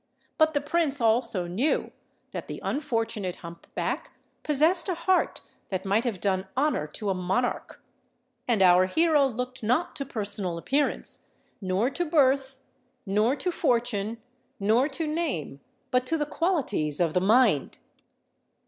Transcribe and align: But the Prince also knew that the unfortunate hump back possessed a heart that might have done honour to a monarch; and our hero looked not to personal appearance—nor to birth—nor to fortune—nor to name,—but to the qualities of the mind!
But 0.39 0.55
the 0.55 0.61
Prince 0.61 0.99
also 0.99 1.45
knew 1.45 1.91
that 2.31 2.47
the 2.47 2.59
unfortunate 2.63 3.35
hump 3.35 3.67
back 3.75 4.13
possessed 4.41 4.89
a 4.89 4.95
heart 4.95 5.41
that 5.69 5.85
might 5.85 6.05
have 6.05 6.19
done 6.19 6.47
honour 6.57 6.87
to 6.87 7.11
a 7.11 7.13
monarch; 7.13 7.79
and 8.47 8.63
our 8.63 8.87
hero 8.87 9.27
looked 9.27 9.61
not 9.61 9.95
to 9.97 10.03
personal 10.07 10.57
appearance—nor 10.57 11.91
to 11.91 12.03
birth—nor 12.03 13.35
to 13.35 13.51
fortune—nor 13.51 14.87
to 14.89 15.05
name,—but 15.05 16.07
to 16.07 16.17
the 16.17 16.25
qualities 16.25 16.99
of 16.99 17.13
the 17.13 17.21
mind! 17.21 17.77